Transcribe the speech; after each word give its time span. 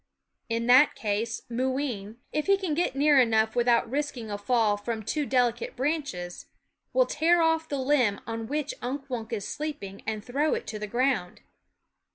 In 0.49 0.65
that 0.65 0.95
case 0.95 1.43
Moo 1.47 1.69
ween, 1.73 2.17
if 2.33 2.47
he 2.47 2.57
can 2.57 2.73
get 2.73 2.95
near 2.95 3.19
enough 3.19 3.55
without 3.55 3.87
risking 3.87 4.31
a 4.31 4.37
fall 4.39 4.75
from 4.75 5.03
too 5.03 5.27
delicate 5.27 5.75
branches, 5.75 6.47
will 6.91 7.05
tear 7.05 7.43
off 7.43 7.69
the 7.69 7.77
limb 7.77 8.19
on 8.25 8.47
which 8.47 8.73
Unk 8.81 9.07
Wunk 9.11 9.31
is 9.31 9.47
sleeping 9.47 10.01
and 10.07 10.25
throw 10.25 10.55
it 10.55 10.65
to 10.65 10.79
the 10.79 10.87
ground. 10.87 11.41